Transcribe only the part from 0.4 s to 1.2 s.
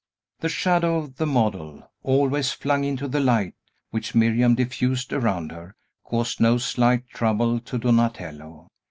shadow of